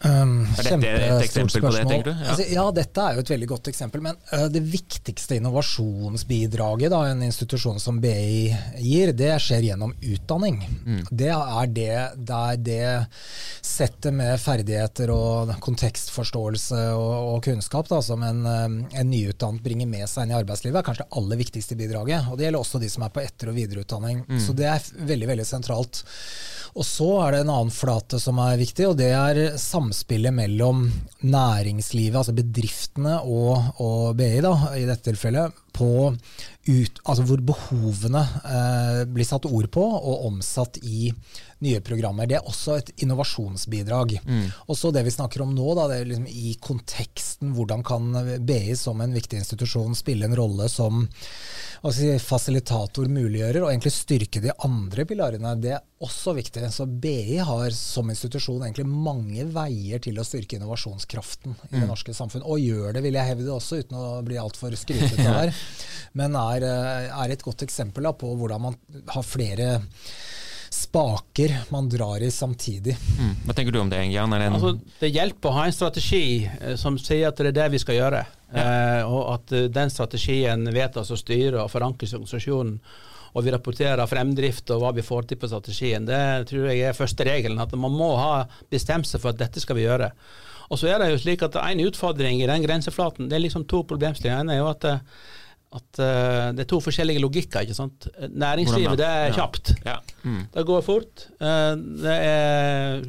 Er 0.59 0.69
dette 0.69 0.91
et 0.93 1.25
eksempel 1.25 1.65
på 1.65 1.73
det, 1.73 1.85
tenker 1.89 2.11
du? 2.11 2.13
Ja. 2.13 2.29
Altså, 2.35 2.49
ja. 2.53 2.67
dette 2.77 3.07
er 3.07 3.17
jo 3.17 3.25
et 3.25 3.33
veldig 3.35 3.49
godt 3.55 3.71
eksempel. 3.73 4.05
Men 4.05 4.19
uh, 4.35 4.47
det 4.53 4.63
viktigste 4.69 5.39
innovasjonsbidraget 5.41 6.93
da, 6.93 7.01
en 7.09 7.25
institusjon 7.25 7.81
som 7.81 8.03
BI 8.03 8.53
gir, 8.85 9.15
det 9.17 9.33
skjer 9.43 9.71
gjennom 9.71 9.97
utdanning. 10.03 10.61
Mm. 10.85 11.03
Det 11.11 11.33
er 11.33 11.73
det 11.73 11.99
der 12.29 12.61
det 12.65 12.85
settet 13.65 14.13
med 14.15 14.37
ferdigheter 14.43 15.11
og 15.15 15.55
kontekstforståelse 15.65 16.85
og, 16.99 17.15
og 17.33 17.41
kunnskap 17.49 17.89
da, 17.89 18.03
som 18.05 18.23
en, 18.27 18.45
um, 18.45 18.79
en 18.93 19.11
nyutdannet 19.11 19.65
bringer 19.65 19.89
med 19.89 20.09
seg 20.11 20.27
inn 20.27 20.35
i 20.35 20.39
arbeidslivet, 20.43 20.83
er 20.83 20.87
kanskje 20.87 21.04
det 21.05 21.19
aller 21.21 21.41
viktigste 21.41 21.77
bidraget. 21.79 22.31
Og 22.31 22.39
det 22.39 22.49
gjelder 22.49 22.65
også 22.65 22.81
de 22.83 22.91
som 22.91 23.05
er 23.07 23.13
på 23.15 23.23
etter- 23.23 23.53
og 23.53 23.59
videreutdanning. 23.59 24.25
Mm. 24.27 24.41
Så 24.41 24.57
det 24.57 24.69
er 24.71 24.93
veldig, 25.13 25.31
veldig 25.35 25.47
sentralt. 25.49 26.03
Og 26.75 26.87
så 26.87 27.09
er 27.23 27.35
det 27.35 27.43
en 27.45 27.53
annen 27.55 27.75
flate 27.75 28.19
som 28.19 28.41
er 28.43 28.59
viktig, 28.59 28.89
og 28.89 28.97
det 28.99 29.13
er 29.15 29.59
samspillet 29.61 30.35
mellom 30.35 30.89
næringslivet, 31.23 32.19
altså 32.19 32.35
bedriftene, 32.35 33.21
og, 33.23 33.77
og 33.85 34.17
BI 34.19 34.41
da, 34.43 34.57
i 34.75 34.87
dette 34.89 35.13
tilfellet, 35.13 35.64
på 35.75 35.91
ut, 36.65 37.01
altså 37.05 37.25
hvor 37.29 37.43
behovene 37.45 38.23
eh, 38.49 39.01
blir 39.11 39.27
satt 39.29 39.49
ord 39.49 39.69
på 39.75 39.83
og 39.85 40.27
omsatt 40.31 40.79
i 40.83 41.11
nye 41.65 41.81
programmer. 41.85 42.29
Det 42.29 42.39
er 42.39 42.49
også 42.49 42.79
et 42.79 42.93
innovasjonsbidrag. 43.05 44.17
Mm. 44.25 44.47
Og 44.69 44.79
så 44.79 44.93
det 44.95 45.05
vi 45.07 45.13
snakker 45.15 45.45
om 45.45 45.55
nå, 45.57 45.67
da, 45.77 45.89
det 45.91 46.01
er 46.01 46.11
liksom 46.11 46.29
i 46.31 46.55
konteksten. 46.63 47.53
Hvordan 47.57 47.85
kan 47.87 48.11
BI 48.47 48.77
som 48.79 49.03
en 49.05 49.17
viktig 49.17 49.43
institusjon 49.43 49.97
spille 49.99 50.29
en 50.29 50.39
rolle 50.39 50.71
som 50.73 51.05
si, 51.93 52.07
fasilitator, 52.23 53.09
muliggjører, 53.13 53.61
og 53.61 53.69
egentlig 53.69 53.93
styrke 53.93 54.41
de 54.41 54.53
andre 54.65 55.05
pilarene. 55.09 55.51
Det 55.61 55.75
er 55.77 55.83
også 56.05 56.33
viktig. 56.37 56.63
Så 56.73 56.87
BI 56.89 57.37
har 57.45 57.75
som 57.77 58.09
institusjon 58.13 58.65
egentlig 58.65 58.87
mange 58.89 59.45
veier 59.53 60.01
til 60.05 60.17
å 60.17 60.25
styrke 60.25 60.57
innovasjonskraften 60.57 61.53
i 61.53 61.75
det 61.75 61.83
mm. 61.83 61.91
norske 61.91 62.15
samfunn. 62.17 62.47
Og 62.49 62.63
gjør 62.63 62.97
det, 62.97 63.05
vil 63.05 63.19
jeg 63.19 63.31
hevde 63.35 63.53
også, 63.53 63.83
uten 63.85 64.01
å 64.01 64.07
bli 64.25 64.41
altfor 64.41 64.77
skrytete 64.81 65.29
her. 65.39 65.53
Men 66.17 66.39
er, 66.41 66.65
er, 67.11 67.35
et 67.35 67.45
godt 67.45 67.67
eksempel 67.67 68.09
da, 68.09 68.15
på 68.17 68.33
hvordan 68.39 68.65
man 68.71 68.81
har 69.13 69.27
flere 69.27 69.69
spaker 70.95 71.57
man 71.69 71.89
drar 71.89 72.23
i 72.23 72.31
samtidig. 72.31 72.97
Mm. 73.19 73.35
Hva 73.47 73.55
tenker 73.55 73.73
du 73.73 73.81
om 73.81 73.89
det, 73.91 73.99
Jan? 74.15 74.33
Altså, 74.33 74.77
det 75.01 75.09
hjelper 75.11 75.51
å 75.51 75.55
ha 75.57 75.65
en 75.67 75.75
strategi 75.75 76.45
eh, 76.47 76.77
som 76.79 76.95
sier 77.03 77.33
at 77.33 77.41
det 77.43 77.51
er 77.51 77.57
det 77.57 77.73
vi 77.73 77.81
skal 77.83 77.99
gjøre. 77.99 78.21
Ja. 78.55 78.63
Eh, 78.63 79.01
og 79.03 79.25
at 79.33 79.55
uh, 79.57 79.65
den 79.75 79.91
strategien 79.91 80.63
vedtas 80.71 81.11
og 81.11 81.19
styrer 81.19 81.59
og 81.65 81.73
forankres 81.73 82.15
i 82.15 82.19
organisasjonen. 82.21 82.79
Og 83.35 83.43
vi 83.43 83.51
rapporterer 83.51 84.07
fremdrift 84.07 84.71
og 84.71 84.85
hva 84.85 84.95
vi 84.95 85.03
får 85.03 85.27
til 85.27 85.43
på 85.43 85.51
strategien. 85.51 86.07
Det 86.07 86.23
tror 86.53 86.71
jeg 86.71 86.87
er 86.87 86.95
første 86.95 87.27
regelen. 87.27 87.59
At 87.59 87.75
man 87.75 87.99
må 87.99 88.13
ha 88.15 88.45
bestemt 88.71 89.11
seg 89.11 89.25
for 89.25 89.35
at 89.35 89.43
dette 89.43 89.59
skal 89.65 89.81
vi 89.81 89.89
gjøre. 89.89 90.13
Og 90.71 90.79
så 90.79 90.93
er 90.93 91.03
det 91.03 91.11
jo 91.11 91.25
slik 91.25 91.43
at 91.43 91.59
En 91.59 91.83
utfordring 91.83 92.39
i 92.39 92.47
den 92.47 92.63
grenseflaten, 92.63 93.27
det 93.27 93.41
er 93.41 93.49
liksom 93.49 93.67
to 93.67 93.83
problemstillinger. 93.83 94.47
En 94.47 94.55
er 94.55 94.63
jo 94.63 94.71
at 94.71 94.87
uh, 94.87 95.03
at 95.75 95.99
uh, 95.99 96.51
det 96.55 96.65
er 96.65 96.69
to 96.71 96.79
forskjellige 96.83 97.23
logikker. 97.23 97.65
ikke 97.65 97.77
sant? 97.77 98.07
Næringslivet 98.31 98.99
det 99.01 99.09
er 99.09 99.33
kjapt. 99.35 99.73
Ja. 99.87 99.97
Mm. 100.23 100.45
Det 100.55 100.67
går 100.69 100.85
fort. 100.87 101.25
Uh, 101.41 101.75
det 102.05 102.19
er, 102.29 103.09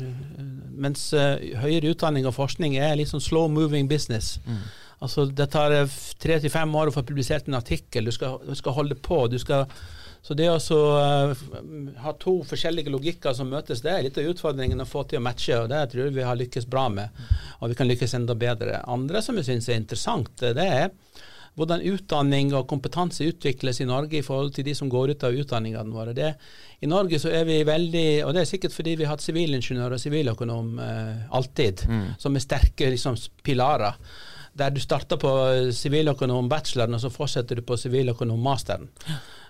mens 0.74 1.12
uh, 1.13 1.36
høyere 1.62 1.93
utdanning 1.93 2.25
og 2.25 2.34
forskning 2.38 2.79
er 2.81 2.98
litt 2.98 3.12
sånn 3.12 3.24
slow 3.24 3.51
moving 3.51 3.89
business. 3.91 4.39
Mm. 4.48 4.63
Altså 5.05 5.27
Det 5.29 5.45
tar 5.53 5.75
tre 6.22 6.39
til 6.41 6.50
fem 6.50 6.74
år 6.79 6.89
å 6.89 6.95
få 6.95 7.05
publisert 7.05 7.51
en 7.51 7.60
artikkel. 7.60 8.10
Du 8.10 8.15
skal, 8.15 8.39
du 8.48 8.55
skal 8.57 8.77
holde 8.79 8.98
på. 8.98 9.27
du 9.29 9.38
skal 9.41 9.69
så 10.25 10.34
det 10.34 10.48
å 10.50 10.57
ha 12.01 12.12
to 12.17 12.31
forskjellige 12.50 12.89
logikker 12.89 13.36
som 13.38 13.51
møtes, 13.53 13.84
det 13.86 13.91
er 13.91 14.07
litt 14.07 14.15
av 14.17 14.25
utfordringen 14.31 14.81
å 14.81 14.88
få 14.89 15.03
til 15.05 15.19
å 15.19 15.22
matche, 15.22 15.60
og 15.62 15.67
det 15.69 15.84
tror 15.91 16.07
jeg 16.07 16.15
vi 16.15 16.25
har 16.25 16.39
lykkes 16.39 16.65
bra 16.65 16.88
med. 16.89 17.19
Og 17.60 17.69
vi 17.69 17.77
kan 17.77 17.86
lykkes 17.86 18.15
enda 18.17 18.34
bedre. 18.34 18.79
Andre 18.89 19.22
som 19.22 19.38
jeg 19.38 19.45
syns 19.51 19.69
er 19.69 19.77
interessant, 19.77 20.31
det 20.41 20.65
er 20.65 20.88
hvordan 21.55 21.83
utdanning 21.88 22.51
og 22.55 22.67
kompetanse 22.67 23.27
utvikles 23.29 23.79
i 23.81 23.88
Norge 23.88 24.19
i 24.19 24.25
forhold 24.25 24.53
til 24.55 24.67
de 24.67 24.75
som 24.75 24.89
går 24.91 25.13
ut 25.15 25.24
av 25.24 25.35
utdanningene 25.39 25.95
våre. 25.95 26.15
Det, 26.15 26.33
I 26.83 26.89
Norge 26.91 27.19
så 27.21 27.31
er 27.31 27.47
vi 27.47 27.62
veldig, 27.67 28.07
og 28.27 28.33
det 28.35 28.43
er 28.43 28.50
sikkert 28.50 28.75
fordi 28.75 28.97
vi 29.00 29.07
har 29.07 29.15
hatt 29.15 29.24
sivilingeniør 29.24 29.95
og 29.95 30.03
siviløkonom 30.03 30.79
eh, 30.83 31.27
alltid, 31.39 31.85
mm. 31.88 32.07
som 32.21 32.35
er 32.35 32.43
sterke 32.43 32.91
liksom, 32.91 33.15
pilarer. 33.43 33.95
Der 34.55 34.71
du 34.71 34.79
starter 34.79 35.19
på 35.19 35.31
siviløkonom-bacheloren, 35.75 36.95
og 36.95 37.01
så 37.03 37.12
fortsetter 37.12 37.59
du 37.59 37.65
på 37.67 37.75
siviløkonom-masteren. 37.79 38.88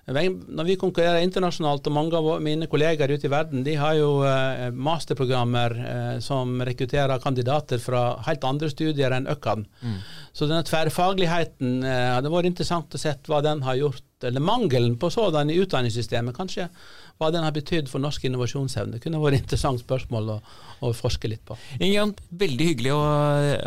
Når 0.05 0.67
vi 0.67 0.75
konkurrerer 0.77 1.23
internasjonalt, 1.25 1.87
og 1.89 1.95
mange 1.95 2.19
av 2.19 2.41
mine 2.45 2.67
kolleger 2.69 3.09
ute 3.09 3.25
i 3.25 3.31
verden 3.33 3.63
de 3.65 3.73
har 3.79 3.95
jo 3.97 4.19
eh, 4.27 4.67
masterprogrammer 4.69 5.73
eh, 5.81 6.17
som 6.21 6.59
rekrutterer 6.61 7.23
kandidater 7.23 7.81
fra 7.81 8.03
helt 8.27 8.45
andre 8.45 8.69
studier 8.69 9.15
enn 9.17 9.25
Økkan. 9.31 9.65
Mm. 9.81 9.97
Så 10.35 10.45
denne 10.45 10.65
tverrfagligheten 10.67 11.79
det 11.81 11.95
hadde 12.19 12.33
vært 12.33 12.51
interessant 12.51 12.93
å 12.93 13.01
se 13.01 13.15
hva 13.25 13.41
den 13.41 13.65
har 13.65 13.79
gjort, 13.79 14.05
eller 14.29 14.43
mangelen 14.43 14.95
på 15.01 15.09
sådan 15.13 15.51
i 15.51 15.59
utdanningssystemet, 15.61 16.35
kanskje 16.37 16.69
hva 17.15 17.29
den 17.31 17.45
har 17.47 17.53
betydd 17.55 17.87
for 17.87 18.03
norsk 18.03 18.25
innovasjonsevne. 18.27 18.97
Det 18.97 19.03
kunne 19.05 19.21
vært 19.23 19.37
et 19.37 19.45
interessant 19.45 19.79
spørsmål 19.79 20.33
å, 20.33 20.39
å 20.83 20.91
forske 20.95 21.29
litt 21.31 21.45
på. 21.47 21.55
Ingian, 21.79 22.11
veldig 22.35 22.67
hyggelig 22.73 22.95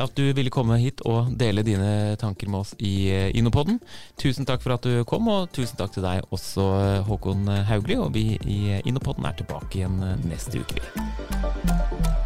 at 0.05 0.13
du 0.19 0.27
ville 0.37 0.53
komme 0.53 0.77
hit 0.83 1.01
og 1.09 1.33
dele 1.41 1.65
dine 1.65 2.19
tanker 2.21 2.51
med 2.53 2.67
oss 2.67 2.75
i 2.79 3.09
InnoPodden. 3.33 3.49
Innopoden. 3.49 3.81
Tusen 4.17 4.47
takk 4.47 4.63
for 4.63 4.77
at 4.77 4.83
du 4.83 5.05
kom, 5.09 5.29
og 5.29 5.51
tusen 5.53 5.79
takk 5.79 5.95
til 5.95 6.07
deg 6.07 6.23
også, 6.35 6.69
Håkon 7.09 7.49
Haugli. 7.69 7.99
Og 7.99 8.15
vi 8.15 8.39
i 8.45 8.79
Innopoden 8.85 9.27
er 9.27 9.39
tilbake 9.41 9.83
igjen 9.83 10.01
neste 10.29 10.63
uke. 10.63 12.18